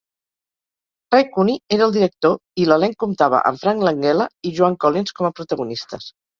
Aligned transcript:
Ray 1.15 1.27
Cooney 1.35 1.57
era 1.77 1.85
el 1.89 1.93
director 1.99 2.63
i 2.63 2.67
l'elenc 2.71 2.99
comptava 3.05 3.43
amb 3.53 3.63
Frank 3.67 3.87
Langella 3.91 4.29
i 4.53 4.57
Joan 4.59 4.81
Collins 4.87 5.19
com 5.21 5.33
a 5.33 5.35
protagonistes. 5.43 6.13